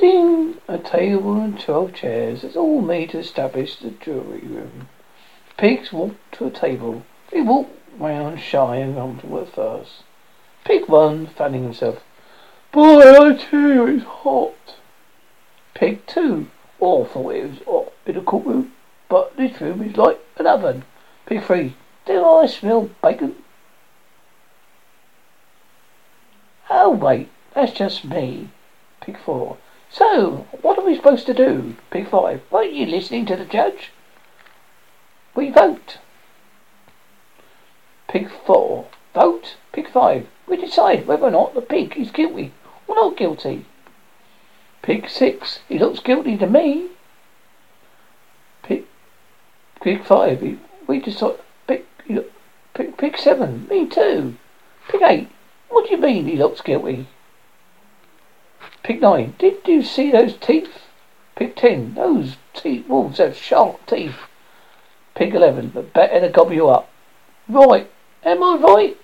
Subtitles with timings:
[0.00, 2.42] Sitting a table and twelve chairs.
[2.42, 4.88] It's all made to establish the jury room.
[5.58, 7.02] Pigs walk to a table.
[7.30, 10.04] They walk round shy and comfortable at first.
[10.64, 12.02] Pig one, fanning himself.
[12.72, 14.76] Boy, I tell you, it's hot.
[15.74, 16.46] Pig two.
[16.80, 18.72] Oh, I thought it was hot in the courtroom,
[19.10, 20.84] but this room is like an oven.
[21.26, 21.76] Pig three.
[22.06, 23.36] Do I smell bacon?
[26.70, 28.48] Oh, wait, that's just me.
[29.02, 29.58] Pig four.
[29.92, 31.74] So, what are we supposed to do?
[31.90, 32.42] Pig five.
[32.50, 33.90] Weren't you listening to the judge?
[35.34, 35.98] We vote.
[38.08, 38.86] Pig four.
[39.14, 39.56] Vote.
[39.72, 40.28] Pig five.
[40.46, 42.52] We decide whether or not the pig is guilty
[42.86, 43.66] or not guilty.
[44.82, 45.60] Pig six.
[45.68, 46.90] He looks guilty to me.
[48.62, 48.84] Pig.
[49.80, 50.40] Pig five.
[50.40, 51.36] We, we decide.
[51.66, 51.84] Pig,
[52.74, 52.96] pig.
[52.96, 53.66] Pig seven.
[53.68, 54.36] Me too.
[54.88, 55.28] Pig eight.
[55.68, 57.08] What do you mean he looks guilty?
[58.82, 59.34] Pig nine.
[59.38, 60.86] Did you see those teeth?
[61.36, 61.94] Pig ten.
[61.94, 64.16] Those teeth wolves have sharp teeth.
[65.14, 65.68] Pig eleven.
[65.68, 66.88] But better to gobble you up.
[67.48, 67.90] Right.
[68.24, 68.96] Am I right?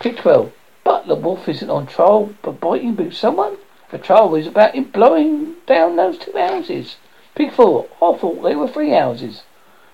[0.00, 0.52] Pig twelve.
[0.84, 3.56] But the wolf isn't on trial for biting with someone.
[3.90, 6.96] The trial is about him blowing down those two houses.
[7.34, 7.86] Pig four.
[7.96, 9.42] I thought they were three houses.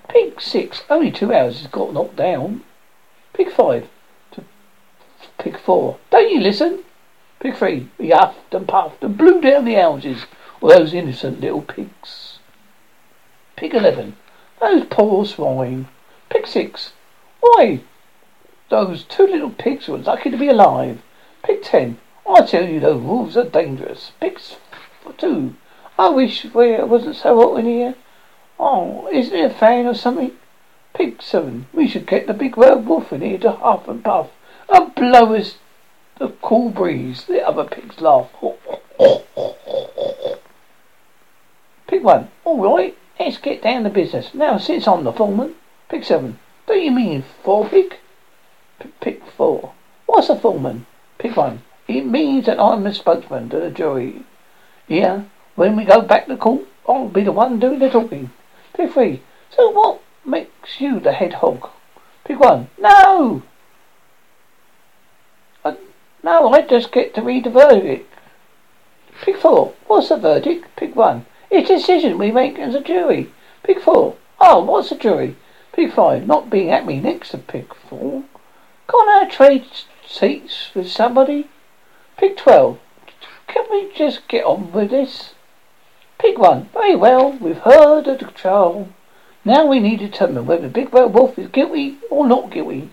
[0.08, 0.82] Pig six.
[0.88, 2.64] Only two houses got knocked down.
[3.32, 3.88] Pig five.
[4.32, 4.44] To
[5.38, 5.98] pig four.
[6.10, 6.84] Don't you listen?
[7.40, 10.26] Pig three, he huffed and puffed and blew down the houses
[10.60, 12.40] of those innocent little pigs.
[13.56, 14.16] Pig eleven,
[14.60, 15.88] those poor swine.
[16.30, 16.92] Pig six,
[17.40, 17.80] why,
[18.70, 21.00] those two little pigs were lucky to be alive.
[21.44, 24.12] Pig ten, I tell you those wolves are dangerous.
[24.20, 24.40] Pig
[25.16, 25.54] two,
[25.98, 27.94] I wish it wasn't so hot in here.
[28.58, 30.32] Oh, isn't it a fan or something?
[30.92, 34.30] Pig seven, we should get the big red wolf in here to huff and puff
[34.68, 35.58] and blow us
[36.18, 37.24] the cool breeze.
[37.24, 38.30] The other pigs laugh.
[41.86, 42.28] Pig one.
[42.44, 42.96] All right.
[43.18, 44.34] Let's get down to business.
[44.34, 45.54] Now, since I'm the foreman.
[45.88, 46.38] Pig seven.
[46.66, 47.96] Do you mean four pig?
[49.00, 49.72] Pig four.
[50.06, 50.86] What's a foreman?
[51.18, 51.62] Pig one.
[51.86, 54.24] It means that I'm the spokesman to the jury.
[54.86, 55.24] Yeah.
[55.54, 58.30] When we go back to court, I'll be the one doing the talking.
[58.74, 59.22] Pig three.
[59.50, 61.70] So what makes you the head hog?
[62.24, 62.68] Pig one.
[62.78, 63.42] No!
[66.30, 68.12] No, I just get to read the verdict.
[69.22, 69.72] Pig four.
[69.86, 70.66] What's the verdict?
[70.76, 71.24] Pig one.
[71.50, 73.32] It's a decision we make as a jury.
[73.62, 74.14] Pig four.
[74.38, 75.36] Oh, what's a jury?
[75.72, 76.26] Pig five.
[76.26, 78.24] Not being at me next to pig four.
[78.90, 79.64] Can't I trade
[80.06, 81.48] seats with somebody?
[82.18, 82.78] Pig twelve.
[83.46, 85.32] Can we just get on with this?
[86.18, 86.68] Pig one.
[86.74, 87.38] Very well.
[87.40, 88.90] We've heard of the trial.
[89.46, 92.90] Now we need to determine whether Big Red Wolf is guilty or not guilty.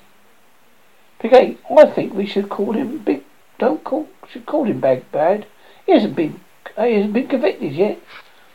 [1.34, 1.60] Eight.
[1.70, 3.24] I think we should call him Big.
[3.58, 4.08] Don't call.
[4.30, 5.46] Should call him Bag Bad.
[5.86, 6.42] He hasn't been.
[6.78, 8.00] Uh, he hasn't been convicted yet.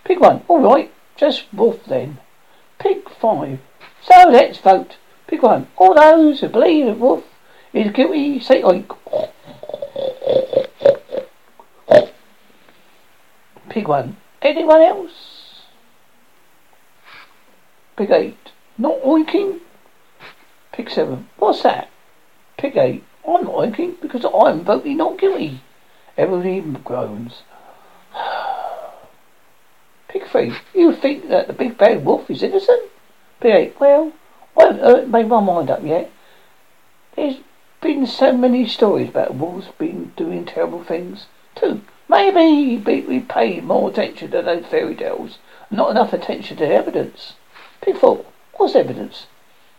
[0.05, 0.43] Pig one.
[0.49, 0.93] All right.
[1.17, 2.19] Just Wolf then.
[2.79, 3.61] Pig five.
[4.03, 4.97] So let's vote.
[5.27, 5.69] Pig one.
[5.77, 7.25] All those who believe that Wolf
[7.73, 8.97] is guilty, say oink.
[13.69, 14.17] Pig one.
[14.43, 15.67] Anyone else?
[17.97, 18.53] Pig eight.
[18.77, 19.61] Not oinking.
[20.73, 21.29] Pig seven.
[21.37, 21.91] What's that?
[22.61, 23.03] Pig eight.
[23.27, 25.63] I'm not oinking because I'm voting not guilty.
[26.19, 27.41] Everybody groans.
[30.09, 30.53] Pig three.
[30.75, 32.91] You think that the big bad wolf is innocent?
[33.41, 33.81] Pig eight.
[33.81, 34.13] Well,
[34.59, 36.11] I haven't made my mind up yet.
[37.17, 37.39] There's
[37.81, 41.81] been so many stories about wolves being doing terrible things too.
[42.11, 45.39] Maybe we pay more attention to those fairy tales,
[45.71, 47.37] not enough attention to evidence.
[47.81, 48.27] Pig four.
[48.59, 49.29] What's evidence?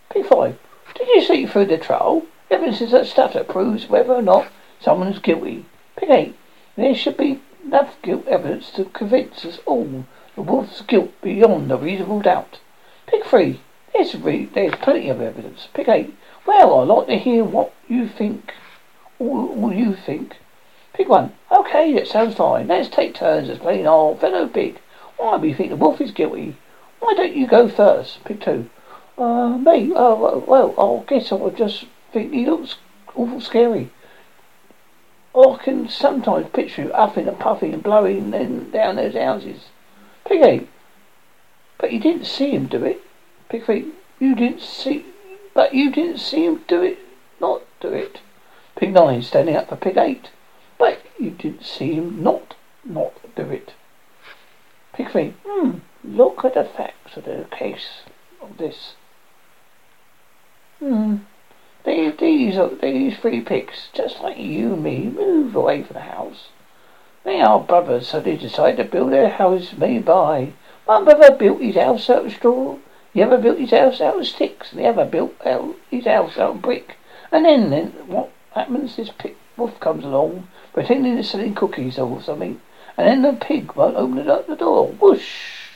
[0.09, 0.57] Pig five.
[0.95, 2.25] Did you see through the trial?
[2.51, 4.51] Evidence is that stuff that proves whether or not
[4.81, 5.65] someone is guilty.
[5.95, 6.35] Pig eight.
[6.75, 11.77] There should be enough guilt evidence to convince us all the wolf's guilt beyond a
[11.77, 12.59] reasonable doubt.
[13.07, 13.61] Pig three.
[13.93, 15.69] There's, re- there's plenty of evidence.
[15.73, 16.13] Pig eight.
[16.45, 18.53] Well, I'd like to hear what you think.
[19.17, 20.35] All, you think.
[20.93, 21.31] Pig one.
[21.49, 22.67] Okay, that sounds fine.
[22.67, 24.81] Let's take turns as playing our fellow pig.
[25.15, 26.57] Why do you think the wolf is guilty?
[26.99, 28.25] Why don't you go first?
[28.25, 28.69] Pig two.
[29.17, 29.93] Uh, me?
[29.95, 32.75] Oh, well, I guess I'll just he looks
[33.15, 33.91] awful scary.
[35.33, 38.31] I can sometimes picture him huffing and puffing and blowing
[38.71, 39.65] down those houses.
[40.25, 40.69] Pig eight.
[41.77, 43.01] But you didn't see him do it.
[43.49, 43.91] Pig three.
[44.19, 45.05] You didn't see,
[45.53, 46.99] but you didn't see him do it.
[47.39, 48.19] Not do it.
[48.75, 50.29] Pig nine standing up for pig eight.
[50.77, 53.73] But you didn't see him not not do it.
[54.93, 55.33] Pig three.
[55.47, 55.79] Hmm.
[56.03, 58.01] Look at the facts of the case
[58.41, 58.95] of this.
[60.79, 61.17] Hmm.
[61.83, 66.49] These, these, these three pigs, just like you and me, move away from the house.
[67.23, 70.53] They are brothers, so they decided to build their house nearby.
[70.85, 72.77] One brother built his house out of straw,
[73.13, 75.33] the other built his house out of sticks, and the other built
[75.89, 76.97] his house out of brick.
[77.31, 78.95] And then, then what happens?
[78.95, 82.61] This pig wolf comes along, pretending to selling cookies or something,
[82.97, 84.87] and then the pig won't open up the door.
[84.87, 85.69] Whoosh!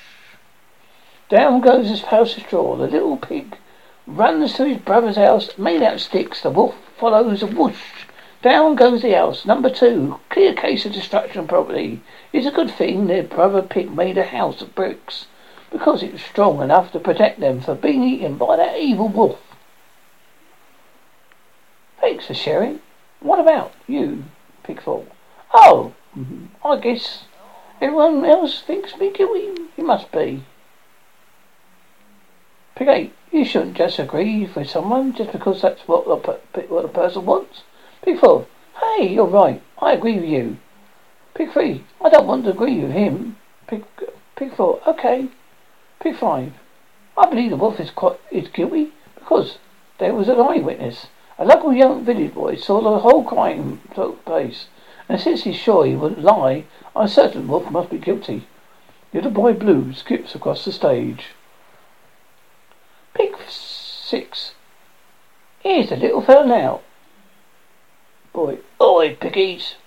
[1.30, 2.76] Down goes his house of straw.
[2.76, 3.58] The little pig
[4.08, 6.42] runs to his brother's house, made out of sticks.
[6.42, 8.06] The wolf follows a whoosh.
[8.42, 9.46] Down goes the house.
[9.46, 12.02] Number two, clear case of destruction of property.
[12.32, 15.26] It's a good thing their brother pig made a house of bricks,
[15.72, 19.40] because it was strong enough to protect them from being eaten by that evil wolf.
[22.00, 22.82] Thanks for sharing.
[23.20, 24.26] What about you,
[24.64, 25.08] Pigfall?
[25.52, 25.94] Oh,
[26.64, 27.24] I guess
[27.82, 29.64] everyone else thinks me guilty.
[29.76, 30.44] You must be.
[32.76, 36.88] Pig 8, you shouldn't just agree with someone just because that's what the, what the
[36.88, 37.64] person wants.
[38.02, 38.48] Pig 4,
[38.82, 39.62] hey, you're right.
[39.82, 40.58] I agree with you.
[41.34, 43.36] Pig 3, I don't want to agree with him.
[43.68, 43.84] Pig
[44.56, 45.28] 4, okay.
[46.00, 46.54] Pig 5,
[47.18, 49.58] I believe the wolf is quite is guilty because
[49.98, 51.08] there was an eyewitness.
[51.38, 54.68] A local young village boy saw the whole crime took place,
[55.10, 56.64] and since he's sure he wouldn't lie,
[56.96, 58.48] I'm certain Wolf must be guilty.
[59.12, 61.32] The Little boy Blue skips across the stage.
[64.08, 64.54] Six.
[65.62, 66.82] Here's a little fellow now.
[68.34, 69.78] Boy, oi, piggies!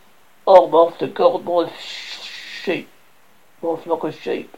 [0.44, 2.88] I'm off to guard my sheep,
[3.62, 4.56] my flock of sheep.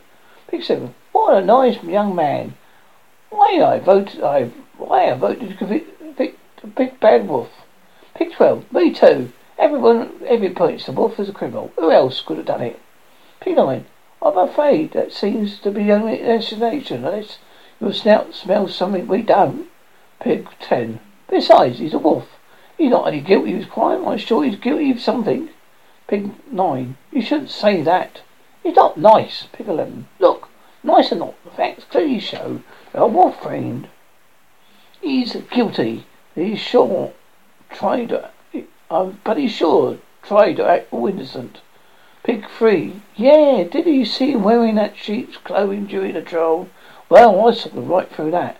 [0.48, 0.94] Pig seven.
[1.12, 2.54] What a nice young man.
[3.28, 4.22] Why I voted?
[4.22, 4.44] I
[4.78, 5.90] why I voted to convict
[6.74, 7.50] big bad wolf.
[8.14, 8.72] Pig 12.
[8.72, 9.30] Me too.
[9.58, 11.70] Everyone, every points the wolf as a criminal.
[11.76, 12.80] Who else could have done it?
[13.40, 13.84] Pig 9.
[14.22, 17.38] I'm afraid that seems to be the only explanation unless
[17.80, 19.68] your snout smells something we don't.
[20.20, 21.00] Pig 10.
[21.28, 22.28] Besides, he's a wolf.
[22.76, 25.48] He's not only guilty of his crime, I'm sure he's guilty of something.
[26.06, 26.96] Pig 9.
[27.10, 28.20] You shouldn't say that.
[28.62, 29.46] He's not nice.
[29.52, 30.08] Pig 11.
[30.18, 30.48] Look,
[30.82, 32.60] nice or not, the facts clearly show
[32.92, 33.88] a wolf friend.
[35.00, 36.04] He's guilty.
[36.34, 37.12] He's sure
[37.70, 38.30] tried to,
[38.90, 41.60] um, but he's sure tried to act all innocent.
[42.22, 43.00] Pig three.
[43.16, 46.68] Yeah, did you see him wearing that sheep's clothing during the trial?
[47.10, 48.56] Well, I saw right through that.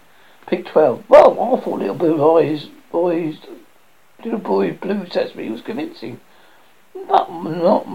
[0.49, 1.05] Pig twelve.
[1.09, 3.39] Well, I thought little blue eyes, boys,
[4.25, 6.19] little boy blue sesame was convincing,
[6.93, 7.87] but not,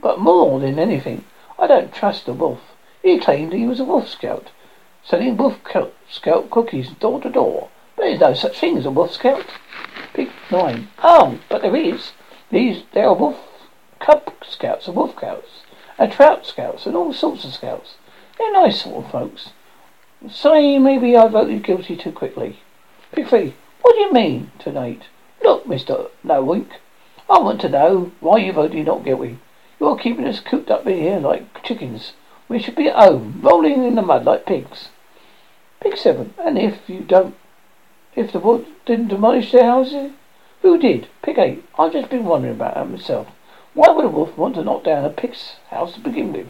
[0.00, 1.24] but more than anything,
[1.58, 2.60] I don't trust the wolf.
[3.02, 4.50] He claimed he was a wolf scout,
[5.04, 5.58] selling wolf
[6.10, 7.68] scout cookies door to door.
[7.98, 9.44] There is no such thing as a wolf scout.
[10.14, 10.88] Pig nine.
[11.02, 12.12] Oh, but there is.
[12.50, 13.36] These there are wolf
[14.00, 15.64] cub scouts and wolf scouts
[15.98, 17.96] and trout scouts and all sorts of scouts.
[18.38, 19.50] They're nice sort of folks.
[20.28, 22.58] Sorry, maybe I voted guilty too quickly.
[23.14, 23.54] Three.
[23.82, 25.04] What do you mean tonight?
[25.44, 26.80] Look, Mister No Wink.
[27.30, 29.38] I want to know why you voted not guilty.
[29.78, 32.14] You're keeping us cooped up in here like chickens.
[32.48, 34.88] We should be at home, rolling in the mud like pigs.
[35.80, 36.34] Pig seven.
[36.36, 37.36] And if you don't
[38.16, 40.10] if the wolf didn't demolish their houses?
[40.62, 41.06] Who did?
[41.22, 41.64] Pig 8.
[41.78, 43.28] I've just been wondering about that myself.
[43.74, 46.48] Why would a wolf want to knock down a pig's house to begin with?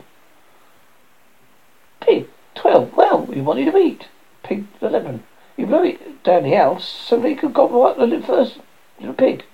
[2.00, 2.96] Pig 12.
[2.96, 4.08] Well, he wanted to eat.
[4.42, 5.22] Pig 11.
[5.56, 8.58] He blew it down the house so could gobble up the first
[8.98, 9.44] little pig.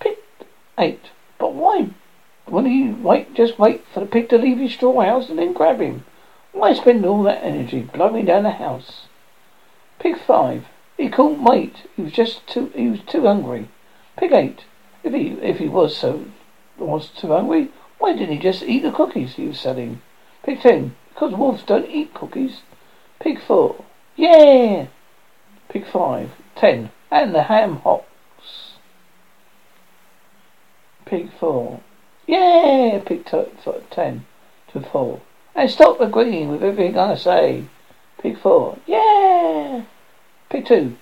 [0.00, 0.16] Pig
[0.78, 1.00] 8.
[1.38, 1.90] But why
[2.48, 5.52] wouldn't he wait, just wait for the pig to leave his straw house and then
[5.52, 6.04] grab him?
[6.52, 9.06] Why spend all that energy blowing down the house?
[9.98, 10.66] Pig 5.
[10.98, 11.88] He couldn't wait.
[11.96, 12.70] He was just too.
[12.76, 13.68] He was too hungry.
[14.16, 14.64] Pig eight.
[15.02, 16.26] If he if he was so
[16.78, 20.00] was too hungry, why didn't he just eat the cookies he was selling?
[20.44, 20.94] Pig ten.
[21.12, 22.62] Because wolves don't eat cookies.
[23.20, 23.84] Pig four.
[24.16, 24.86] Yeah.
[25.68, 26.30] Pig five.
[26.56, 26.90] Ten.
[27.10, 28.74] And the ham hocks.
[31.04, 31.80] Pig four.
[32.26, 33.00] Yeah.
[33.04, 33.44] Pig t-
[33.90, 34.24] ten
[34.72, 35.20] to four.
[35.54, 37.64] And stop agreeing with everything I say.
[38.18, 38.78] Pig four.
[38.86, 39.84] Yeah.
[40.48, 40.96] Pig two.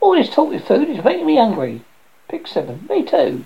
[0.00, 1.82] All this talk with food is making me hungry.
[2.28, 2.86] Pig seven.
[2.88, 3.44] Me too.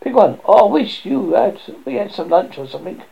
[0.00, 0.40] Pig one.
[0.44, 3.02] Oh, I wish you had we had some lunch or something.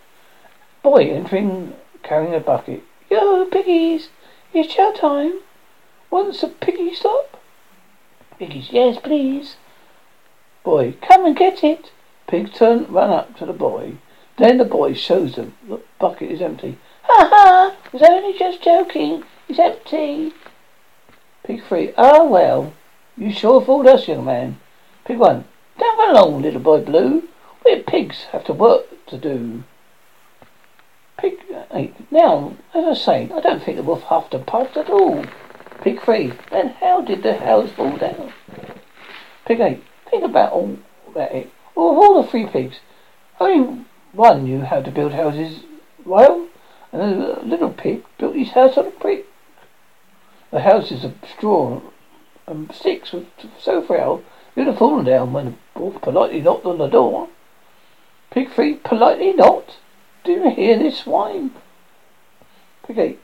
[0.82, 2.82] Boy entering carrying a bucket.
[3.10, 4.08] Yo, piggies,
[4.52, 5.40] it's chow time.
[6.10, 7.40] Wants a piggy stop?
[8.38, 9.56] Piggies, yes, please.
[10.64, 11.92] Boy, come and get it.
[12.26, 13.94] Pig turn run up to the boy.
[14.38, 16.78] Then the boy shows them the bucket is empty.
[17.04, 17.76] Ha ha!
[17.84, 19.24] I was only just joking.
[19.48, 20.32] It's empty.
[21.44, 21.92] Pig three.
[21.98, 22.72] Ah, well.
[23.16, 24.58] You sure fooled us, young man.
[25.04, 25.44] Pig one.
[25.78, 27.28] Down along, little boy blue.
[27.64, 29.64] We pigs have to work to do.
[32.10, 35.24] Now, as I say, I don't think the wolf huffed and puffed at all.
[35.82, 36.32] Pig three.
[36.50, 38.32] Then how did the house fall down?
[39.46, 39.84] Pig eight.
[40.10, 41.50] Think about all about it.
[41.74, 42.80] Well, of all the three pigs,
[43.38, 45.64] only one knew how to build houses
[46.04, 46.48] well,
[46.92, 49.26] and the little pig built his house on a brick.
[50.50, 51.80] The houses of straw
[52.46, 53.24] and sticks were
[53.58, 54.24] so frail
[54.56, 57.28] you'd have fallen down when the wolf politely knocked on the door.
[58.30, 59.78] Pig three politely knocked.
[60.24, 61.02] Do you hear this?
[61.02, 63.20] Pig eight.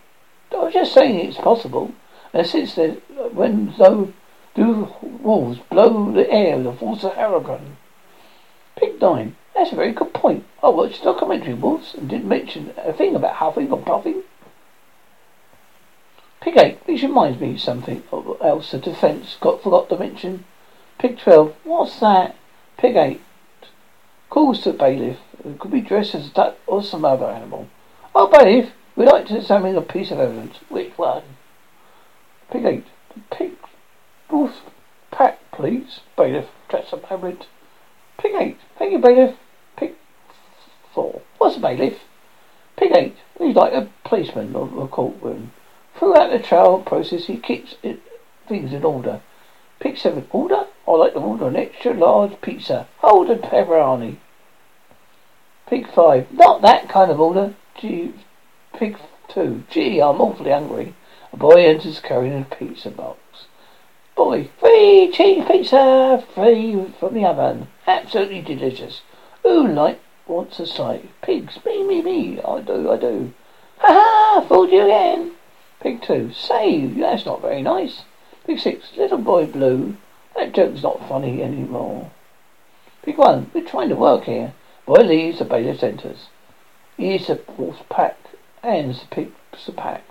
[0.52, 1.92] I was just saying it's possible.
[2.32, 4.12] And since then, when though
[4.54, 7.76] do wolves blow the air with a force of hurricane?
[8.76, 9.36] Pig nine.
[9.54, 10.44] That's a very good point.
[10.62, 14.22] I watched a documentary wolves and didn't mention a thing about huffing or puffing.
[16.40, 16.86] Pig eight.
[16.86, 18.70] This reminds me of something else.
[18.70, 20.44] The defence got forgot to mention.
[20.98, 21.54] Pig twelve.
[21.64, 22.36] What's that?
[22.78, 23.20] Pig eight.
[24.30, 25.18] Calls to bailiff.
[25.46, 27.68] It could be dressed as a duck or some other animal.
[28.14, 30.56] Oh, bailiff, we'd like to examine a piece of evidence.
[30.68, 31.22] Which one?
[32.50, 32.86] Pig eight.
[33.30, 33.52] Pig
[34.28, 34.62] wolf
[35.12, 36.00] pack, please.
[36.16, 37.46] Bailiff, that's a moment.
[38.18, 38.58] Pig eight.
[38.76, 39.36] Thank you, bailiff.
[39.76, 39.94] Pig
[40.92, 41.22] four.
[41.38, 42.00] What's a bailiff?
[42.76, 43.16] Pig eight.
[43.38, 45.52] He's like a policeman of a courtroom.
[45.96, 48.02] Throughout the trial process, he keeps it,
[48.48, 49.20] things in order.
[49.78, 50.26] Pig seven.
[50.32, 50.66] Order?
[50.88, 52.88] I'd like to order an extra large pizza.
[52.98, 54.16] Hold and pepperoni.
[55.66, 56.32] Pig five.
[56.32, 57.54] Not that kind of order.
[57.76, 58.14] Gee,
[58.78, 58.96] pig
[59.28, 59.64] two.
[59.68, 60.94] Gee, I'm awfully hungry.
[61.32, 63.18] A boy enters carrying a pizza box.
[64.14, 67.68] Boy, free cheese pizza, free from the oven.
[67.86, 69.02] Absolutely delicious.
[69.42, 71.10] Who like wants a sight?
[71.20, 72.40] Pigs, me, me, me.
[72.40, 73.34] I do, I do.
[73.78, 74.46] Ha ha!
[74.48, 75.32] Fooled you again.
[75.80, 76.32] Pig two.
[76.32, 78.02] Say, that's not very nice.
[78.46, 78.96] Pig six.
[78.96, 79.96] Little boy blue.
[80.36, 82.10] That joke's not funny anymore.
[83.02, 83.50] Pig one.
[83.52, 84.54] We're trying to work here.
[84.86, 86.28] Boy leaves, the bailiff enters.
[86.96, 88.16] He's a wolf pack,
[88.62, 90.04] and the pig's a pack.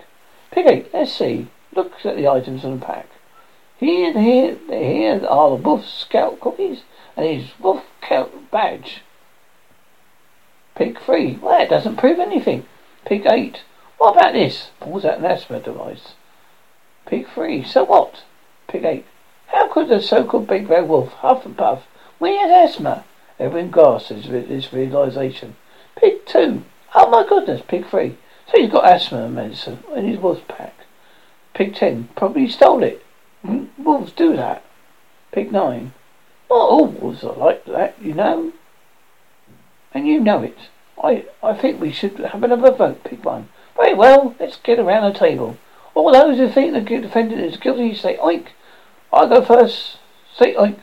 [0.51, 1.47] Pig eight, let's see.
[1.73, 3.07] Look at the items in the pack.
[3.77, 6.83] Here, here, here are the wolf scout cookies
[7.17, 9.01] and his wolf scout badge.
[10.75, 12.65] Pig three, well that doesn't prove anything.
[13.05, 13.63] Pig eight,
[13.97, 14.71] what about this?
[14.79, 16.13] Pulls out an asthma device.
[17.05, 18.23] Pig three, so what?
[18.67, 19.05] Pig eight,
[19.47, 21.83] how could the so-called big red wolf huff and puff
[22.19, 23.05] when he has asthma?
[23.39, 25.55] Everyone grasps this realization.
[25.95, 26.63] Pig two.
[26.93, 28.17] Oh my goodness, pig three.
[28.47, 30.73] So he's got asthma medicine in his wolf pack.
[31.53, 32.09] Pig ten.
[32.15, 33.03] Probably stole it.
[33.41, 33.65] Hmm?
[33.77, 34.63] Wolves do that.
[35.31, 35.93] Pig nine.
[36.49, 38.53] Not all wolves are like that, you know.
[39.93, 40.57] And you know it.
[41.01, 43.49] I, I think we should have another vote, Pig one.
[43.75, 45.57] Very well, let's get around the table.
[45.93, 48.47] All those who think the defendant is guilty say oink.
[49.11, 49.97] I go first.
[50.37, 50.79] Say oink.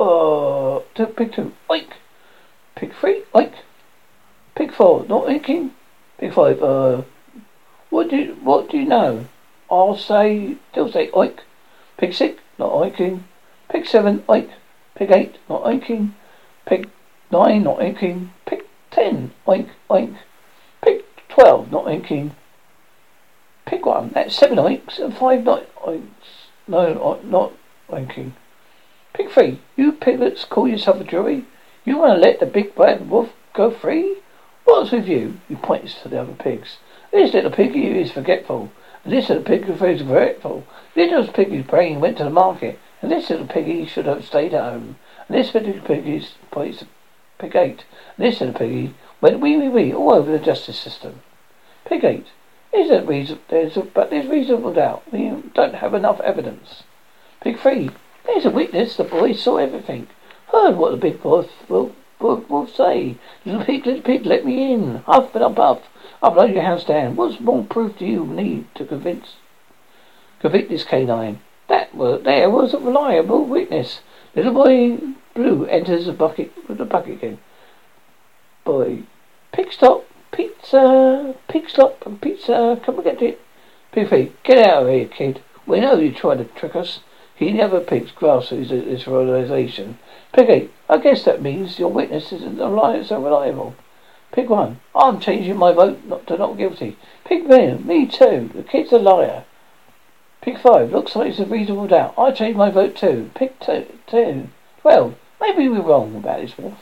[0.00, 1.90] Uh, pig two, oink.
[2.74, 3.52] Pick three, oink.
[4.54, 5.72] Pick four, not oinking.
[6.16, 7.02] Pick five, uh,
[7.90, 9.26] what do you, what do you know?
[9.70, 11.40] I'll say, still say oink.
[11.98, 13.24] Pick six, not oinking.
[13.68, 14.50] Pick seven, oink.
[14.94, 16.12] Pick eight, not oinking.
[16.64, 16.88] Pick
[17.30, 18.30] nine, not oinking.
[18.46, 20.16] Pick ten, oink, oink.
[20.80, 22.30] Pick twelve, not oinking.
[23.66, 26.48] Pick one, that's seven oinks and five not oinks.
[26.66, 27.52] No, not
[27.90, 28.32] oinking.
[29.20, 31.44] Pig three, you piglets call yourself a jury?
[31.84, 34.16] You want to let the big bad wolf go free?
[34.64, 35.38] What's with you?
[35.46, 36.78] He points to the other pigs.
[37.12, 38.72] This little piggy is forgetful.
[39.04, 40.66] And this little piggy is forgetful.
[40.94, 42.78] This little piggy's brain went to the market.
[43.02, 44.96] And this little piggy should have stayed at home.
[45.28, 46.82] And this little piggy's points
[47.38, 47.84] pig eight.
[48.16, 51.20] And this little piggy went wee wee wee all over the justice system.
[51.84, 52.28] Pig eight.
[52.72, 55.02] Is a reason there's a, but there's reasonable doubt.
[55.12, 56.84] We don't have enough evidence.
[57.42, 57.90] Pig three.
[58.32, 58.96] There's a witness.
[58.96, 60.06] The boy saw everything.
[60.52, 63.16] Heard what the big boss will, will, will say.
[63.44, 64.98] Little pig, little pig, let me in.
[64.98, 65.80] Huff and a puff.
[66.22, 67.16] I'll blow your house down.
[67.16, 69.34] What more proof do you need to convince
[70.38, 71.40] convict this canine?
[71.68, 74.00] That was there was a reliable witness.
[74.36, 74.98] Little boy
[75.34, 77.40] blue enters the bucket with the bucket again.
[78.64, 79.02] Boy,
[79.52, 82.80] pig stop, pizza, pig stop, and pizza.
[82.84, 83.40] Come and get it.
[83.90, 85.42] Pig get out of here, kid.
[85.66, 87.00] We know you tried to trick us.
[87.40, 89.98] He never picks grasses at this realization.
[90.34, 93.74] Pig eight, I guess that means your witness isn't so reliable.
[94.30, 96.98] Pig one, I'm changing my vote not to not guilty.
[97.24, 98.50] Pig man, me too.
[98.54, 99.44] The kid's a liar.
[100.42, 102.12] Pig five, looks like it's a reasonable doubt.
[102.18, 103.30] I change my vote too.
[103.34, 104.48] Pig two, two.
[104.82, 106.80] Twelve, maybe we're wrong about this wolf.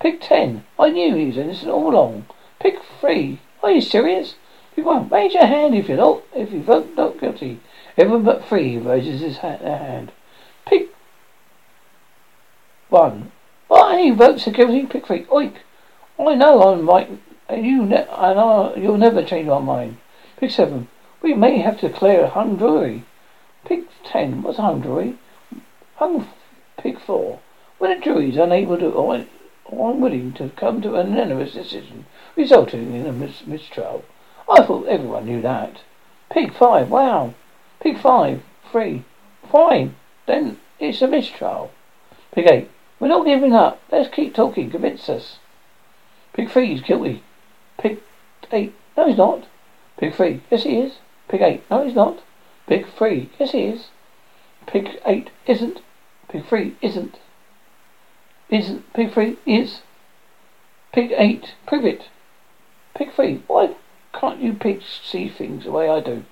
[0.00, 2.26] Pig ten, I knew he was innocent all along.
[2.58, 4.34] Pig three, are you serious?
[4.74, 7.60] Pig one, raise your hand if you're not, if you vote not guilty.
[7.96, 10.12] Everyone but three raises his hand.
[10.66, 10.88] Pick
[12.88, 13.32] one.
[13.68, 13.94] What?
[13.94, 14.86] Any votes guilty?
[14.86, 15.24] Pick three.
[15.24, 15.56] Oink.
[16.18, 17.10] I know I'm right,
[17.48, 19.98] and you ne- I, you'll never change my mind.
[20.36, 20.88] Pick seven.
[21.22, 23.04] We may have to declare a hung jury.
[23.64, 24.42] Pick ten.
[24.42, 25.18] What's hung jury?
[25.96, 26.28] Hung.
[26.78, 27.40] Pick four.
[27.78, 29.26] When a jury is unable to
[29.72, 32.04] I'm willing to come to an unanimous decision,
[32.36, 34.04] resulting in a mis- mistrial.
[34.48, 35.80] I thought everyone knew that.
[36.30, 37.34] Pick five, wow.
[37.82, 39.04] Pig five, three.
[39.50, 39.96] Fine.
[40.26, 41.72] Then it's a mistrial.
[42.32, 42.70] Pig eight,
[43.00, 43.80] we're not giving up.
[43.90, 44.70] Let's keep talking.
[44.70, 45.38] Convince us.
[46.32, 47.24] Pig three he's guilty.
[47.78, 47.98] Pig
[48.52, 49.46] eight, no he's not.
[49.96, 50.98] Pig three, yes he is.
[51.28, 52.22] Pig eight, no he's not.
[52.68, 53.88] Pig three, yes he is.
[54.66, 55.80] Pig eight isn't.
[56.28, 57.18] Pig three isn't.
[58.48, 58.92] Isn't.
[58.92, 59.80] Pig three is.
[60.92, 62.10] Pig eight, prove it.
[62.94, 63.74] Pig three, why
[64.14, 66.24] can't you pigs see things the way I do?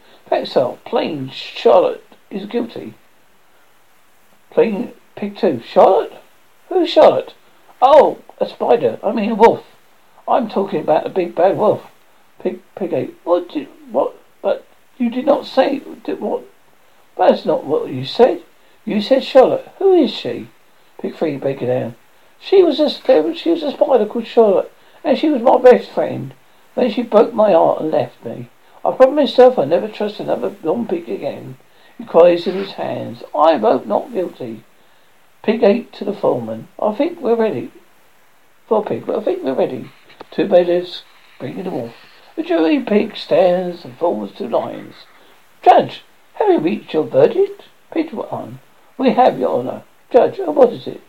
[0.45, 2.95] So, plain Charlotte is guilty.
[4.51, 6.15] Plain pig two, Charlotte?
[6.69, 7.35] Who's Charlotte?
[7.83, 8.99] Oh, a spider.
[9.03, 9.65] I mean a wolf.
[10.27, 11.83] I'm talking about the big bad wolf.
[12.41, 13.15] Pig, pig eight.
[13.25, 16.45] What did, what, but you did not say, did, what,
[17.19, 18.43] that's not what you said.
[18.85, 19.69] You said Charlotte.
[19.79, 20.49] Who is she?
[21.01, 21.97] Pig three, break it down.
[22.39, 22.89] She was a,
[23.35, 24.73] she was a spider called Charlotte,
[25.05, 26.33] and she was my best friend.
[26.75, 28.49] Then she broke my heart and left me.
[28.83, 31.59] I promised myself I'd never trust another long pig again.
[31.99, 33.23] He cries in his hands.
[33.35, 34.65] I vote not guilty.
[35.43, 36.69] Pig eight to the foreman.
[36.81, 37.73] I think we're ready.
[38.69, 39.91] For pig, I think we're ready.
[40.31, 41.03] Two bailiffs
[41.39, 41.95] bringing the wolf.
[42.37, 44.95] The jury pig stands and forms two lines.
[45.63, 47.65] Judge, have you reached your verdict?
[47.91, 48.61] Pig one.
[48.97, 49.83] We have, your honour.
[50.11, 51.03] Judge, and what is it?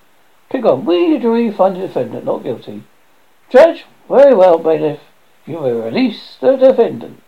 [0.50, 0.84] Pig on.
[0.84, 2.84] We, the jury, find the defendant not guilty.
[3.50, 5.00] Judge, very well, bailiff.
[5.46, 7.24] You may release the defendant.